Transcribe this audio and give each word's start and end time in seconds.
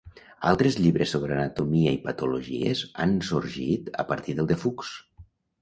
Altres 0.51 0.77
llibres 0.85 1.13
sobre 1.15 1.35
anatomia 1.35 1.93
i 1.99 2.01
patologies 2.07 2.83
han 3.05 3.15
sorgit 3.31 3.95
a 4.05 4.11
partir 4.15 4.37
del 4.41 4.51
de 4.55 4.63
Fuchs. 4.65 4.99